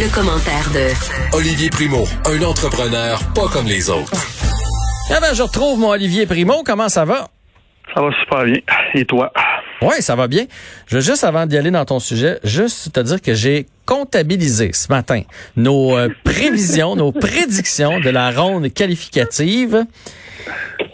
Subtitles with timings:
[0.00, 4.12] Le, commentaire de Olivier Primo, un entrepreneur pas comme les autres.
[5.10, 6.62] Ah ben, je retrouve mon Olivier Primo.
[6.64, 7.28] Comment ça va?
[7.94, 8.60] Ça va super bien.
[8.94, 9.30] Et toi?
[9.82, 10.46] Oui, ça va bien.
[10.86, 14.70] Je veux juste, avant d'y aller dans ton sujet, juste te dire que j'ai comptabilisé
[14.72, 15.20] ce matin
[15.56, 19.84] nos euh, prévisions, nos prédictions de la ronde qualificative.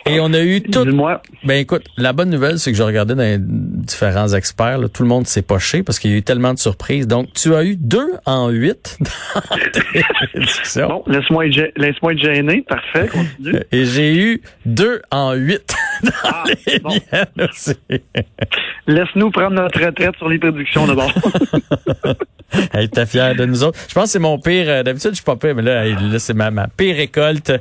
[0.07, 0.85] Et on a eu tout.
[0.85, 1.23] Dis-moi.
[1.45, 5.09] Ben écoute, la bonne nouvelle, c'est que je regardais dans différents experts, là, tout le
[5.09, 7.07] monde s'est poché parce qu'il y a eu tellement de surprises.
[7.07, 8.99] Donc, tu as eu deux en huit
[9.35, 9.41] dans
[9.73, 10.83] tes.
[10.87, 12.63] Bon, laisse-moi être, être gêné.
[12.69, 13.61] Parfait, continue.
[13.73, 16.95] Et j'ai eu deux en huit dans Ah, les bon.
[17.49, 17.75] aussi.
[18.87, 21.11] Laisse-nous prendre notre retraite sur les prédictions d'abord.
[22.73, 23.79] Hey, t'es fier de nous autres.
[23.89, 24.67] Je pense que c'est mon pire.
[24.69, 27.53] euh, D'habitude, je suis pas pire, mais là, là, c'est ma, ma pire récolte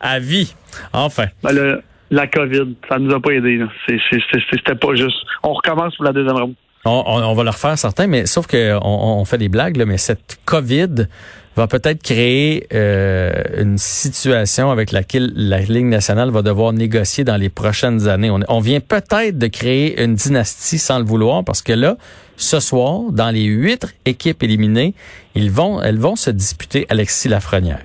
[0.00, 0.54] à vie.
[0.92, 1.26] Enfin.
[1.42, 3.60] Ben, le- la COVID, ça nous a pas aidé.
[3.88, 5.16] C'était pas juste.
[5.42, 6.54] On recommence pour la deuxième ronde.
[6.88, 11.08] On, va le refaire certains, mais sauf que on, fait des blagues, mais cette COVID
[11.56, 17.36] va peut-être créer euh, une situation avec laquelle la Ligue nationale va devoir négocier dans
[17.36, 18.30] les prochaines années.
[18.30, 21.96] On, on vient peut-être de créer une dynastie sans le vouloir, parce que là,
[22.36, 24.94] ce soir, dans les huit équipes éliminées,
[25.34, 27.80] ils vont, elles vont se disputer Alexis Lafrenière.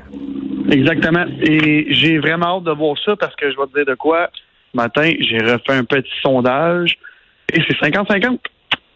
[0.72, 1.26] Exactement.
[1.42, 4.30] Et j'ai vraiment hâte de voir ça parce que je vais te dire de quoi.
[4.72, 6.98] Ce matin, j'ai refait un petit sondage
[7.54, 8.40] et c'est 50-50.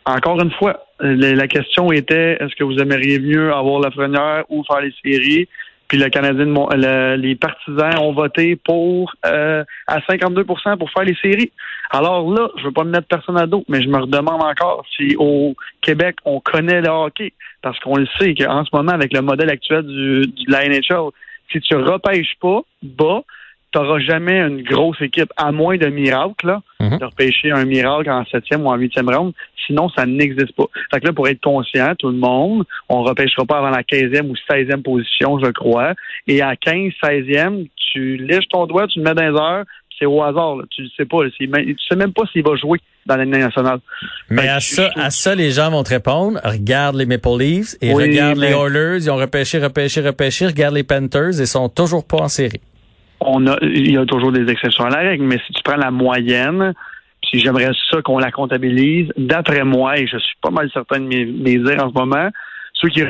[0.05, 4.63] Encore une fois, la question était est-ce que vous aimeriez mieux avoir la première ou
[4.63, 5.47] faire les séries?
[5.87, 11.15] Puis le Canadien, le- les partisans ont voté pour euh, à 52% pour faire les
[11.21, 11.51] séries.
[11.91, 14.83] Alors là, je veux pas me mettre personne à dos, mais je me redemande encore
[14.95, 19.13] si au Québec on connaît le hockey, parce qu'on le sait qu'en ce moment avec
[19.13, 21.11] le modèle actuel du, du de la NHL,
[21.51, 23.21] si tu repêches pas bas,
[23.71, 26.97] tu n'auras jamais une grosse équipe, à moins de miracle, là, Mhm.
[26.97, 29.33] de repêcher un miracle en septième ou en huitième round.
[29.65, 30.65] Sinon, ça n'existe pas.
[30.93, 34.29] Fait que là, pour être conscient, tout le monde, on repêchera pas avant la 15e
[34.29, 35.93] ou 16e position, je crois.
[36.27, 39.65] Et à 15, 16e, tu lèches ton doigt, tu le mets dans les heures,
[39.97, 40.57] c'est au hasard.
[40.57, 40.63] Là.
[40.69, 41.23] Tu ne sais pas.
[41.23, 41.29] là.
[41.37, 43.79] Tu sais même pas s'il va jouer dans l'année nationale.
[44.29, 46.39] Mais Fait à ça, à ça, les gens vont te répondre.
[46.43, 48.97] Regarde les Maple Leafs et Oui, regarde les Oilers.
[49.03, 50.47] Ils ont repêché, repêché, repêché.
[50.47, 52.61] Regarde les Panthers et sont toujours pas en série.
[53.19, 55.77] on a, il y a toujours des exceptions à la règle, mais si tu prends
[55.77, 56.73] la moyenne,
[57.21, 61.05] puis j'aimerais ça qu'on la comptabilise, d'après moi, et je suis pas mal certain de
[61.05, 62.29] mes, mes dires en ce moment,
[62.73, 63.01] ceux qui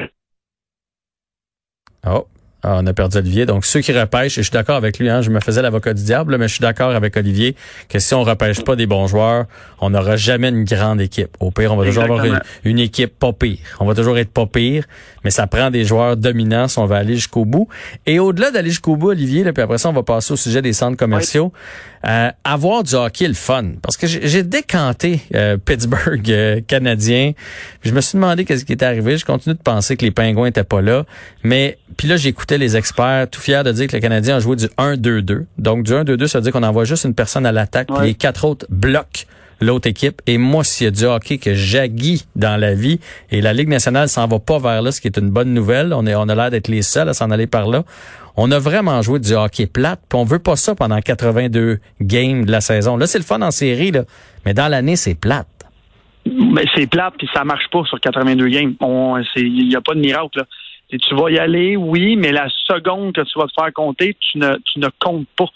[2.07, 2.27] Oh.
[2.67, 3.45] Ah, on a perdu Olivier.
[3.45, 5.93] Donc, ceux qui repêchent, et je suis d'accord avec lui, hein, je me faisais l'avocat
[5.93, 7.55] du diable, mais je suis d'accord avec Olivier
[7.89, 9.45] que si on repêche pas des bons joueurs,
[9.79, 11.37] on n'aura jamais une grande équipe.
[11.39, 12.25] Au pire, on va toujours avoir
[12.63, 13.59] une, équipe pas pire.
[13.79, 14.85] On va toujours être pas pire,
[15.23, 17.67] mais ça prend des joueurs dominants si on va aller jusqu'au bout.
[18.07, 20.63] Et au-delà d'aller jusqu'au bout, Olivier, là, puis après ça, on va passer au sujet
[20.63, 21.53] des centres commerciaux.
[22.07, 23.73] Euh, avoir du hockey le fun.
[23.81, 27.31] Parce que j'ai j'ai décanté euh, Pittsburgh euh, canadien.
[27.81, 29.17] Puis je me suis demandé qu'est-ce qui était arrivé.
[29.17, 31.05] Je continue de penser que les pingouins étaient pas là.
[31.43, 34.55] Mais puis là, j'écoutais les experts, tout fiers de dire que le Canadien a joué
[34.55, 35.45] du 1-2-2.
[35.57, 38.07] Donc du 1-2-2, ça veut dire qu'on envoie juste une personne à l'attaque, Ouais.
[38.07, 39.23] les quatre autres bloquent
[39.61, 40.21] l'autre équipe.
[40.27, 42.99] Et moi, s'il y a du hockey que j'aguis dans la vie,
[43.31, 45.93] et la Ligue nationale s'en va pas vers là, ce qui est une bonne nouvelle,
[45.93, 47.83] on, est, on a l'air d'être les seuls à s'en aller par là.
[48.37, 52.43] On a vraiment joué du hockey plate, puis on veut pas ça pendant 82 games
[52.43, 52.97] de la saison.
[52.97, 54.03] Là, c'est le fun en série, là,
[54.45, 55.47] mais dans l'année, c'est plate.
[56.25, 58.73] Mais c'est plate, puis ça marche pas sur 82 games.
[59.37, 60.39] Il n'y a pas de miracle.
[60.39, 60.43] Là.
[60.89, 64.37] Tu vas y aller, oui, mais la seconde que tu vas te faire compter, tu
[64.37, 65.47] ne, tu ne comptes pas.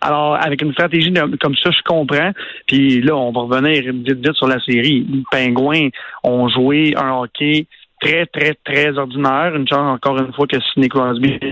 [0.00, 2.32] Alors, avec une stratégie comme ça, je comprends.
[2.66, 5.06] Puis là, on va revenir vite, vite sur la série.
[5.10, 5.88] Les Pingouins
[6.22, 7.66] ont joué un hockey
[8.00, 9.54] très, très, très ordinaire.
[9.56, 11.46] Une chance, encore une fois, que Sidney Crosby, je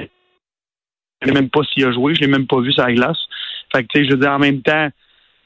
[1.22, 2.14] ne sais même pas s'il a joué.
[2.14, 3.18] Je l'ai même pas vu sur la glace.
[3.72, 4.88] Fait que, tu sais, je veux dire, en même temps,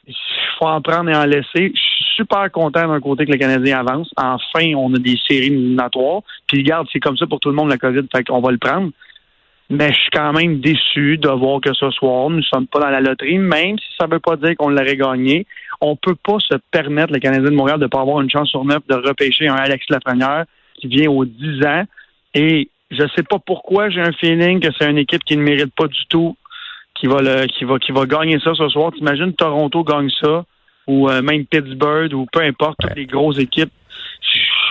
[0.07, 0.15] il
[0.59, 1.73] faut en prendre et en laisser.
[1.75, 4.11] Je suis super content d'un côté que le Canadien avance.
[4.17, 6.23] Enfin, on a des séries éliminatoires.
[6.47, 8.59] Puis regarde, c'est comme ça pour tout le monde, la COVID, fait qu'on va le
[8.59, 8.91] prendre.
[9.71, 12.81] Mais je suis quand même déçu de voir que ce soir, nous ne sommes pas
[12.81, 15.47] dans la loterie, même si ça ne veut pas dire qu'on l'aurait gagné.
[15.81, 18.49] On peut pas se permettre, le Canadien de Montréal, de ne pas avoir une chance
[18.49, 20.45] sur neuf de repêcher un Alex Lafrenière
[20.75, 21.85] qui vient aux 10 ans.
[22.35, 25.73] Et je sais pas pourquoi, j'ai un feeling que c'est une équipe qui ne mérite
[25.77, 26.37] pas du tout
[26.95, 28.93] qui va le qui va qui va gagner ça ce soir.
[28.93, 30.45] T'imagines Toronto gagne ça
[30.91, 33.71] ou euh, même Pittsburgh ou peu importe toutes les grosses équipes.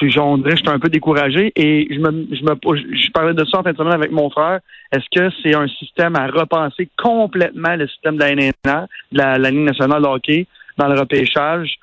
[0.02, 2.56] j'en dirais, je suis un peu découragé et je me, je me,
[2.96, 4.60] je parlais de ça en fin de semaine avec mon frère.
[4.92, 9.38] Est-ce que c'est un système à repenser complètement le système de la NNA, de la,
[9.38, 11.76] la Ligue nationale de hockey, dans le repêchage?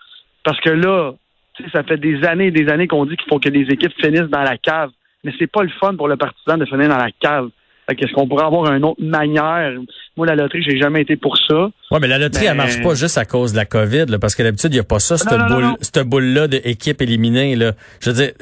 [0.44, 1.14] Parce que là,
[1.72, 4.30] ça fait des années et des années qu'on dit qu'il faut que les équipes finissent
[4.30, 4.90] dans la cave.
[5.24, 7.48] Mais c'est pas le fun pour le partisan de finir dans la cave.
[7.88, 9.72] Est-ce qu'on pourrait avoir une autre manière?
[10.16, 11.68] Moi, la loterie, j'ai jamais été pour ça.
[11.90, 14.34] Oui, mais la loterie, elle marche pas juste à cause de la COVID, là, parce
[14.34, 17.72] que d'habitude, il n'y a pas ça, cette boule, cette boule-là d'équipe éliminée, là.
[18.00, 18.32] Je veux dire,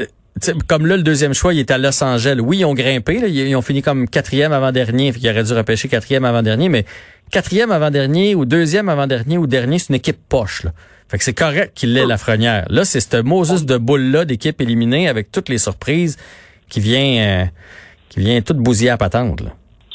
[0.67, 2.39] comme là, le deuxième choix, il est à Los Angeles.
[2.41, 5.89] Oui, ils ont grimpé, là, ils ont fini comme quatrième avant-dernier, ils auraient dû repêcher
[5.89, 6.85] quatrième avant-dernier, mais
[7.31, 10.73] quatrième avant-dernier ou deuxième avant-dernier ou dernier, c'est une équipe poche, là.
[11.09, 12.65] Fait que c'est correct qu'il l'ait, la frenière.
[12.71, 16.17] Là, c'est cette Moses de boule-là d'équipe éliminée avec toutes les surprises
[16.71, 17.45] qui vient, euh,
[18.15, 19.51] qui vient toute bousiller à patente, là.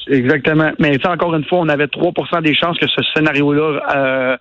[0.10, 0.72] Exactement.
[0.80, 4.38] Mais encore une fois, on avait 3% des chances que ce scénario-là euh,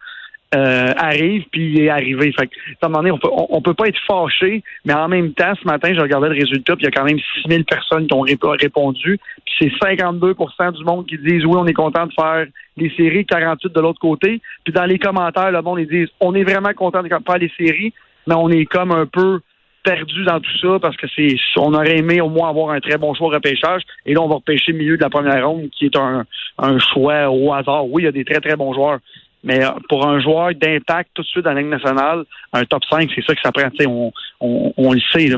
[0.57, 2.33] euh, arrive, puis il est arrivé.
[2.33, 3.19] Fait que, à un moment
[3.51, 6.37] on peut, peut pas être fâché, mais en même temps, ce matin, je regardais le
[6.37, 10.73] résultat, puis il y a quand même 6000 personnes qui ont répondu, puis c'est 52%
[10.73, 12.47] du monde qui disent oui, on est content de faire
[12.79, 14.41] les séries, 48 de l'autre côté.
[14.65, 17.53] Puis dans les commentaires, le monde, ils disent on est vraiment content de faire les
[17.59, 17.93] séries,
[18.27, 19.41] mais on est comme un peu
[19.89, 22.99] perdu dans tout ça parce que c'est on aurait aimé au moins avoir un très
[22.99, 25.87] bon choix de repêchage et là on va repêcher milieu de la première ronde qui
[25.87, 26.25] est un,
[26.59, 27.87] un choix au hasard.
[27.89, 28.99] Oui, il y a des très très bons joueurs,
[29.45, 33.11] mais euh, pour un joueur d'impact tout de suite dans la nationale, un top 5,
[33.15, 33.51] c'est ça que ça.
[33.87, 35.31] On, on, on, le sait.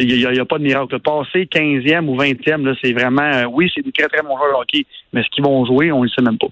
[0.00, 0.98] Il n'y a, a, pas de miracle.
[1.00, 4.52] Passer 15e ou 20e, là, c'est vraiment, euh, oui, c'est des très, très bons joueurs
[4.52, 6.46] de hockey, mais ce qu'ils vont jouer, on ne le sait même pas.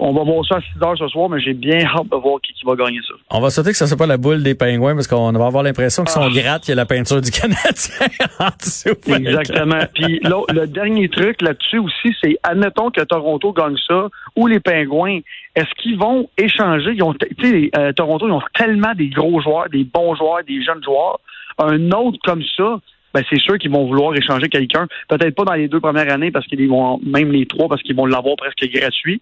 [0.00, 0.22] on, va...
[0.22, 2.64] voir ça à 6 heures ce soir, mais j'ai bien hâte de voir qui, qui,
[2.64, 3.14] va gagner ça.
[3.30, 5.46] On va souhaiter que ce ne soit pas la boule des pingouins, parce qu'on va
[5.46, 6.30] avoir l'impression que si on ah.
[6.30, 8.06] gratte, il y a la peinture du Canadien
[8.38, 9.12] en dessous.
[9.12, 9.80] Exactement.
[9.92, 15.18] Puis le dernier truc là-dessus aussi, c'est admettons que Toronto gagne ça, ou les pingouins,
[15.56, 16.92] est-ce qu'ils vont échanger?
[16.94, 20.82] Ils ont, euh, Toronto, ils ont tellement des gros joueurs, des bons joueurs, des jeunes
[20.84, 21.18] joueurs
[21.60, 22.80] un autre comme ça,
[23.12, 24.86] ben c'est sûr qu'ils vont vouloir échanger quelqu'un.
[25.08, 27.96] Peut-être pas dans les deux premières années parce qu'ils vont même les trois parce qu'ils
[27.96, 29.20] vont l'avoir presque gratuit.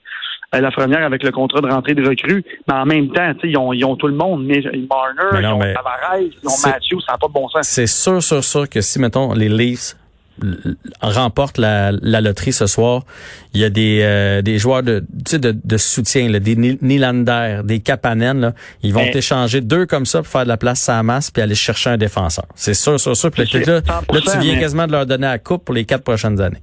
[0.55, 3.57] Euh, la première avec le contrat de rentrée de recrues, mais en même temps, ils
[3.59, 4.47] ont, ils ont tout le monde.
[4.47, 7.69] Mais, Marner, ils ont Tavares, ils ont Matthew, ça n'a pas de bon sens.
[7.69, 9.95] C'est sûr, sûr, sûr que si, mettons, les Leafs
[11.01, 13.03] remporte la, la, loterie ce soir,
[13.55, 17.81] il y a des, euh, des joueurs de, de, de soutien, là, des Nylander, des
[17.81, 18.53] Kapanen, là,
[18.83, 21.43] ils vont échanger deux comme ça pour faire de la place à la masse puis
[21.43, 22.47] aller chercher un défenseur.
[22.55, 23.31] C'est sûr, sûr, sûr.
[23.31, 26.41] Puis là, là, tu viens quasiment de leur donner la coupe pour les quatre prochaines
[26.41, 26.63] années.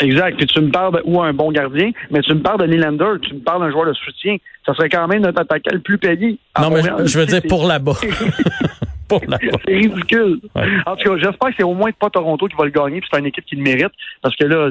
[0.00, 0.36] Exact.
[0.36, 3.20] Puis tu me parles de, ou un bon gardien, mais tu me parles de Nylander,
[3.22, 4.36] tu me parles d'un joueur de soutien.
[4.66, 6.38] Ça serait quand même notre attaquant le plus payé.
[6.60, 7.94] Non, mais je veux dire pour là-bas.
[9.20, 10.40] c'est ridicule.
[10.86, 13.08] En tout cas, j'espère que c'est au moins pas Toronto qui va le gagner, puis
[13.12, 14.70] c'est une équipe qui le mérite, parce que là,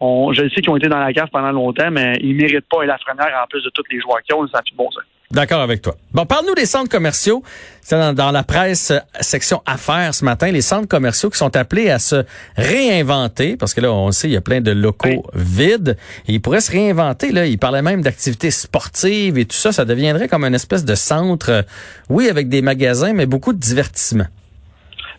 [0.00, 2.80] on, je sais qu'ils ont été dans la cave pendant longtemps, mais ils méritent pas
[2.80, 5.00] la Lafrenière en plus de tous les joueurs qui ont, ça fait bon ça.
[5.32, 5.96] D'accord avec toi.
[6.12, 7.42] Bon, parle-nous des centres commerciaux.
[7.82, 11.90] C'est dans, la presse euh, section affaires ce matin, les centres commerciaux qui sont appelés
[11.90, 12.24] à se
[12.56, 15.96] réinventer, parce que là, on sait, il y a plein de locaux vides.
[16.28, 17.32] Et ils pourraient se réinventer.
[17.32, 19.72] Là, ils parlaient même d'activités sportives et tout ça.
[19.72, 21.62] Ça deviendrait comme une espèce de centre, euh,
[22.08, 24.26] oui, avec des magasins, mais beaucoup de divertissement.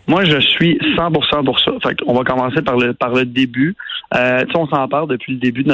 [0.08, 1.72] Moi, je suis 100% pour ça.
[1.84, 3.76] Fait on va commencer par le par le début.
[4.16, 5.72] Euh, on s'en parle depuis le début de,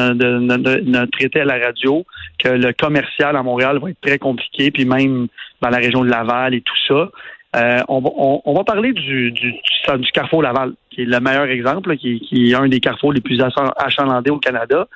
[0.82, 2.04] notre traité à la radio
[2.40, 5.28] que le commercial à Montréal va être très compliqué, puis même
[5.62, 7.10] dans la région de Laval et tout ça.
[7.56, 11.46] Euh, on, va, on, va parler du, du, du, Carrefour Laval, qui est le meilleur
[11.46, 13.40] exemple, qui, qui est un des carrefours les plus
[13.78, 14.88] achalandés au Canada.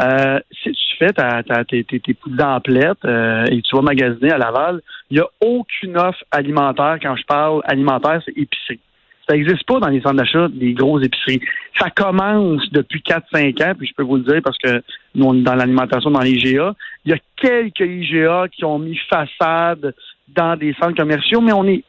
[0.00, 4.32] Euh, si tu fais ta, ta, tes, tes, tes d'emplettes euh, et tu vas magasiner
[4.32, 6.98] à Laval, il n'y a aucune offre alimentaire.
[7.00, 8.80] Quand je parle alimentaire, c'est épicerie.
[9.28, 11.40] Ça n'existe pas dans les centres d'achat des grosses épiceries.
[11.78, 14.82] Ça commence depuis 4-5 ans, puis je peux vous le dire parce que
[15.14, 16.32] nous, on est dans l'alimentation, dans les.
[16.32, 16.74] Il
[17.06, 19.94] y a quelques IGA qui ont mis façade
[20.28, 21.84] dans des centres commerciaux, mais on est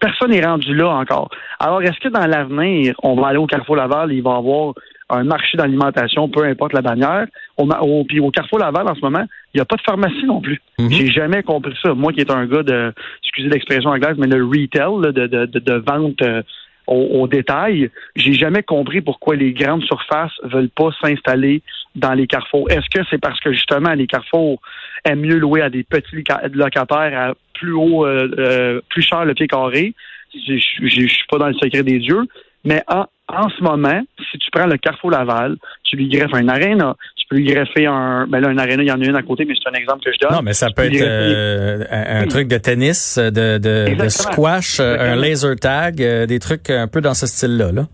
[0.00, 1.30] personne n'est rendu là encore.
[1.58, 4.38] Alors, est-ce que dans l'avenir, on va aller au Carrefour Laval et il va y
[4.38, 4.74] avoir
[5.10, 7.26] un marché d'alimentation, peu importe la bannière.
[7.56, 10.24] Au, au, puis au Carrefour Laval, en ce moment, il n'y a pas de pharmacie
[10.24, 10.60] non plus.
[10.78, 10.90] Mhm.
[10.90, 11.94] J'ai jamais compris ça.
[11.94, 12.92] Moi qui est un gars de,
[13.22, 16.42] excusez l'expression anglaise, mais le retail, de, de, de, vente euh,
[16.86, 21.62] au, détail, j'ai jamais compris pourquoi les grandes surfaces veulent pas s'installer
[21.94, 22.70] dans les carrefours.
[22.70, 24.60] Est-ce que c'est parce que justement les carrefours
[25.04, 29.34] aiment mieux louer à des petits locataires à plus haut, euh, euh, plus cher le
[29.34, 29.94] pied carré?
[30.34, 32.22] Je suis pas dans le secret des dieux,
[32.64, 36.48] mais en, en ce moment, si tu prends le Carrefour Laval, tu lui greffes un
[36.48, 38.26] aréna, tu peux lui greffer un.
[38.26, 40.04] Ben là, un aréna, il y en a une à côté, mais c'est un exemple
[40.04, 40.32] que je donne.
[40.32, 45.16] Non, mais ça peut être euh, un, truc de tennis, de, de, squash, euh, un
[45.16, 47.72] laser tag, euh, des trucs un peu dans ce style-là.
[47.72, 47.86] Là.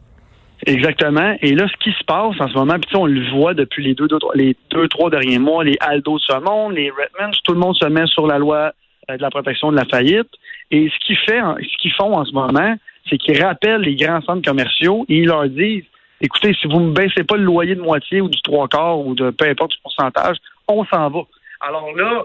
[0.66, 1.36] Exactement.
[1.40, 3.94] Et là, ce qui se passe en ce moment, puis on le voit depuis les
[3.94, 7.60] deux, deux, les deux, trois derniers mois, les Aldo se montent, les Redmonds, tout le
[7.60, 8.72] monde se met sur la loi
[9.08, 10.28] de la protection de la faillite.
[10.70, 12.76] Et ce ce qu'ils font en ce moment,
[13.09, 15.85] c'est qu'ils rappellent les grands centres commerciaux et ils leur disent
[16.21, 19.14] écoutez, si vous ne baissez pas le loyer de moitié ou du trois quarts ou
[19.14, 20.37] de peu importe le pourcentage,
[20.69, 21.21] on s'en va.
[21.60, 22.24] Alors là,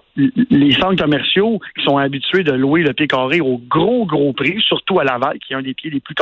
[0.49, 4.61] les centres commerciaux qui sont habitués de louer le pied carré au gros, gros prix,
[4.61, 6.15] surtout à Laval, qui est un des pieds les plus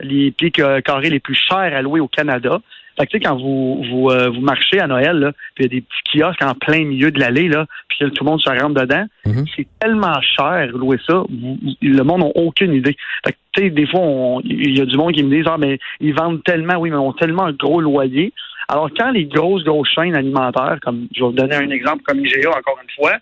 [0.00, 2.60] les pieds carrés les plus chers à louer au Canada.
[2.98, 5.62] Fait que, tu sais, quand vous, vous, euh, vous marchez à Noël, là, puis il
[5.64, 8.40] y a des petits kiosques en plein milieu de l'allée, là, puis tout le monde
[8.40, 9.44] se rentre dedans, Mhm.
[9.54, 12.96] c'est tellement cher louer ça, vous- le monde n'a aucune idée.
[13.24, 15.46] Fait que, tu sais, des fois, on- il y a du monde qui me dit,
[15.46, 18.32] ah, mais ils vendent tellement, oui, mais ils ont tellement un gros loyer.
[18.68, 22.18] Alors, quand les grosses, grosses chaînes alimentaires, comme je vais vous donner un exemple comme
[22.18, 23.18] IGA, encore une fois,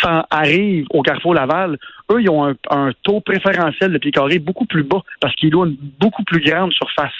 [0.00, 1.78] s'en arrivent au Carrefour Laval,
[2.10, 5.50] eux, ils ont un, un taux préférentiel de pied carré beaucoup plus bas parce qu'ils
[5.50, 7.12] louent une beaucoup plus grande surface.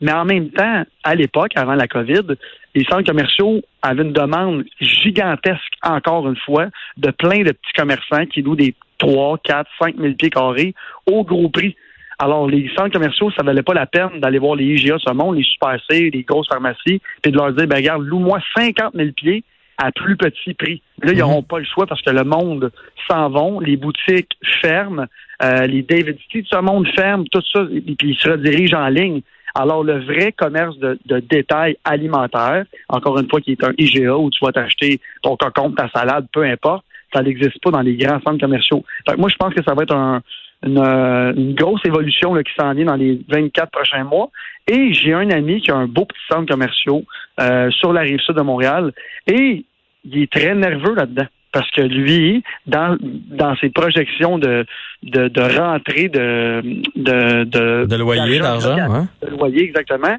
[0.00, 2.36] Mais en même temps, à l'époque, avant la COVID,
[2.74, 6.66] les centres commerciaux avaient une demande gigantesque, encore une fois,
[6.98, 10.74] de plein de petits commerçants qui louent des 3, 4, 5 000 pieds carrés
[11.06, 11.76] au gros prix.
[12.18, 15.36] Alors, les centres commerciaux, ça valait pas la peine d'aller voir les IGA ce monde,
[15.36, 19.10] les Super C, les grosses pharmacies, puis de leur dire, ben regarde, loue-moi 50 000
[19.14, 19.44] pieds
[19.76, 20.80] à plus petit prix.
[21.02, 22.70] Là, ils n'auront pas le choix parce que le monde
[23.08, 24.32] s'en vont, les boutiques
[24.62, 25.04] ferment,
[25.42, 28.88] euh, les David City ce monde ferment, tout ça, et puis ils se redirigent en
[28.88, 29.20] ligne.
[29.54, 34.16] Alors, le vrai commerce de, de détail alimentaire, encore une fois, qui est un IGA
[34.16, 37.96] où tu vas t'acheter ton cocon, ta salade, peu importe, ça n'existe pas dans les
[37.96, 38.84] grands centres commerciaux.
[39.06, 40.22] Fait que moi, je pense que ça va être un,
[40.64, 44.30] une, euh, une grosse évolution là, qui s'en vient dans les 24 prochains mois.
[44.68, 47.02] Et j'ai un ami qui a un beau petit centre commercial
[47.40, 48.92] euh, sur la rive sud de Montréal
[49.26, 49.64] et
[50.04, 51.26] il est très nerveux là-dedans.
[51.52, 54.66] Parce que lui, dans, dans ses projections de,
[55.02, 56.60] de, de rentrée de,
[56.96, 59.08] de, de, De loyer, d'argent, hein?
[59.22, 60.16] de loyer, exactement,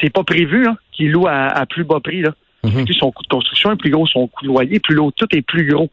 [0.00, 2.22] c'est pas prévu hein, qu'il loue à, à plus bas prix.
[2.22, 2.30] Là.
[2.64, 2.84] Mhm.
[2.84, 5.28] Plus son coût de construction est plus gros, son coût de loyer, plus l'eau, tout
[5.36, 5.90] est plus gros.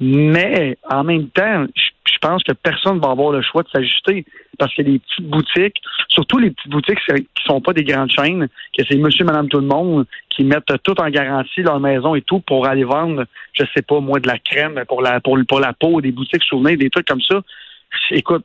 [0.00, 4.24] Mais en même temps, je pense que personne va avoir le choix de s'ajuster
[4.58, 8.48] parce que les petites boutiques, surtout les petites boutiques qui sont pas des grandes chaînes,
[8.76, 12.22] que c'est monsieur, madame, tout le monde qui mettent tout en garantie leur maison et
[12.22, 15.60] tout pour aller vendre, je sais pas moi, de la crème pour la pour, pour
[15.60, 17.40] la peau, des boutiques souvenirs, des trucs comme ça.
[18.10, 18.44] Écoute,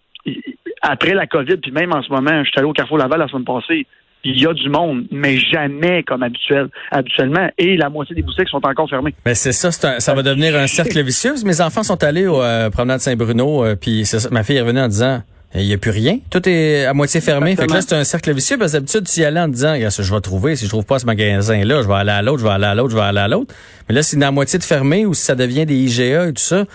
[0.82, 3.28] après la COVID, puis même en ce moment, je suis allé au Carrefour Laval la
[3.28, 3.88] semaine passée,
[4.24, 8.50] il y a du monde, mais jamais comme habituel, habituellement, et la moitié des boutiques
[8.50, 9.14] sont encore fermées.
[9.26, 11.34] Ben c'est ça, c'est un- ça va devenir un cercle vicieux.
[11.46, 14.62] Mes enfants sont allés au euh, promenade Saint-Bruno, euh, puis c'est ça, ma fille est
[14.62, 15.22] revenue en disant
[15.56, 17.56] il n'y a plus rien, tout est à moitié fermé.
[17.56, 19.74] Fait que là, c'est un cercle vicieux parce que d'habitude, tu y allais en disant
[19.76, 22.44] je vais trouver, si je trouve pas ce magasin-là, je vais aller à l'autre, je
[22.44, 23.56] vais aller à l'autre, je vais aller à l'autre.
[23.88, 26.34] Mais là, si c'est à moitié de fermé ou si ça devient des IGA et
[26.34, 26.66] tout ça,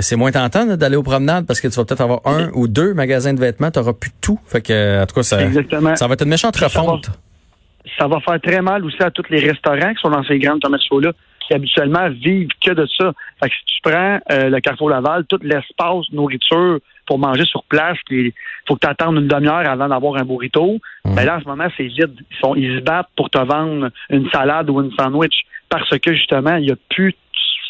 [0.00, 2.94] c'est moins tentant d'aller aux promenades parce que tu vas peut-être avoir un ou deux
[2.94, 4.38] magasins de vêtements, tu n'auras plus tout.
[4.46, 5.94] Fait que, euh, en tout cas, ça, Exactement.
[5.96, 7.10] ça va être une méchante Ça va- refonte.
[7.98, 10.60] ça va faire très mal aussi à tous les restaurants qui sont dans ces grandes
[10.62, 11.12] commerciaux-là,
[11.46, 13.12] qui habituellement vivent que de ça.
[13.42, 17.62] Fait que si tu prends euh, le Carrefour Laval, tout l'espace nourriture pour manger sur
[17.64, 18.34] place, puis
[18.66, 21.68] faut que tu attendes une demi-heure avant d'avoir un burrito, ben là, en ce moment,
[21.76, 22.16] c'est vide.
[22.32, 26.12] Ils, sont, ils se battent pour te vendre une salade ou une sandwich parce que,
[26.14, 27.14] justement, il n'y a plus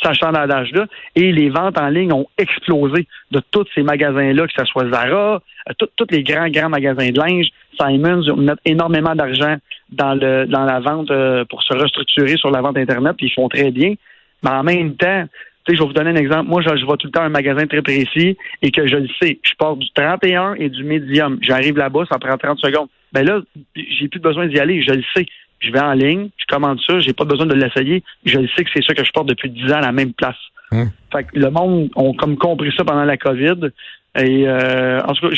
[0.06, 4.88] achalandage-là et les ventes en ligne ont explosé de tous ces magasins-là, que ce soit
[4.90, 7.46] Zara, euh, tous les grands, grands magasins de linge,
[7.78, 9.56] Simons, ils mettent énormément d'argent
[9.90, 13.48] dans dans la vente euh, pour se restructurer sur la vente Internet, puis ils font
[13.48, 13.94] très bien.
[14.42, 15.26] Mais en même temps,
[15.74, 16.48] je vais vous donner un exemple.
[16.48, 19.08] Moi, je, je vois tout le temps un magasin très précis et que je le
[19.20, 19.38] sais.
[19.42, 21.38] Je pars du 31 et du médium.
[21.42, 22.88] J'arrive là-bas, ça prend 30 secondes.
[23.12, 23.40] Ben là,
[23.74, 24.82] j'ai plus besoin d'y aller.
[24.82, 25.26] Je le sais.
[25.60, 28.02] Je vais en ligne, je commande ça, j'ai pas besoin de l'essayer.
[28.24, 30.12] Je le sais que c'est ça que je porte depuis 10 ans à la même
[30.12, 30.36] place.
[30.72, 30.90] Hum.
[31.12, 33.70] Fait que le monde ont comme compris ça pendant la COVID.
[34.18, 35.36] Et euh, en tout cas,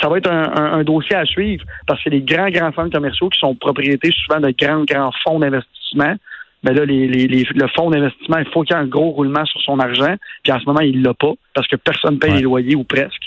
[0.00, 2.92] ça va être un, un- un dossier à suivre parce que les grands, grands centres
[2.92, 6.14] commerciaux qui sont propriétés souvent de grands, grands fonds d'investissement,
[6.62, 9.10] ben là, les, les- les- le fonds d'investissement, il faut qu'il y ait un gros
[9.10, 10.14] roulement sur son argent.
[10.44, 12.36] Puis en ce moment, il l'a pas parce que personne paye Ouais.
[12.38, 13.22] les loyers ou presque.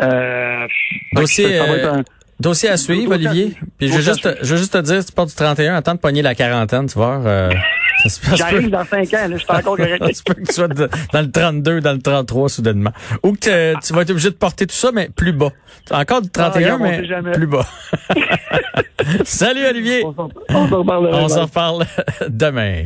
[0.00, 0.66] Euh,
[1.14, 2.04] Dossier, que ça va être euh, un-
[2.38, 3.56] Dossier à suivre, Olivier.
[3.78, 5.74] Puis je veux juste, te- je veux juste te dire, si tu pars du 31,
[5.76, 7.18] attends de pogner la quarantaine, tu vois.
[7.24, 7.50] euh,
[8.02, 10.14] ça se passe J'arrive dans cinq ans, là, je suis encore correct.
[10.14, 12.92] Se peut que tu sois de- dans le 32, dans le 33 soudainement.
[13.22, 13.38] Ou que
[13.74, 15.50] te- tu vas être obligé de porter tout ça, mais plus bas.
[15.90, 17.66] Encore du 31, Ah, mais plus bas.
[19.24, 20.04] Salut Olivier.
[20.50, 21.86] On s'en reparle
[22.28, 22.82] demain.